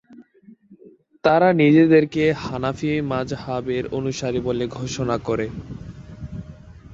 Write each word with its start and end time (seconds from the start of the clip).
তারা 1.23 1.49
নিজেদেরকে 1.61 2.23
হানাফি 2.43 2.91
মাজহাবের 3.11 3.83
অনুসারী 3.97 4.39
বলে 4.47 4.65
ঘোষণা 4.77 5.15
করে। 5.27 5.47